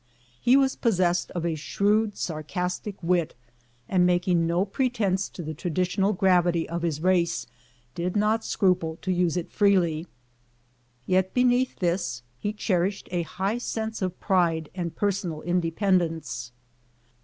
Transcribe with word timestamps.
He 0.41 0.57
was 0.57 0.75
possessed 0.75 1.29
of 1.35 1.45
a 1.45 1.53
shrewd, 1.53 2.17
sarcastic 2.17 2.95
wit, 3.03 3.35
and, 3.87 4.03
making 4.03 4.47
no 4.47 4.65
pretense 4.65 5.29
to 5.29 5.43
the 5.43 5.53
traditional 5.53 6.11
gravity 6.11 6.67
of 6.67 6.81
his 6.81 7.03
race, 7.03 7.45
did 7.93 8.15
not 8.15 8.43
scruple 8.43 8.97
to 9.03 9.11
use 9.11 9.37
it 9.37 9.51
freely. 9.51 10.07
Yet 11.05 11.35
be 11.35 11.43
neath 11.43 11.75
this 11.77 12.23
he 12.39 12.51
cherished 12.51 13.09
a 13.11 13.21
high 13.21 13.59
sense 13.59 14.01
of 14.01 14.19
pride 14.19 14.71
and 14.73 14.95
per 14.95 15.11
sonal 15.11 15.45
independence. 15.45 16.51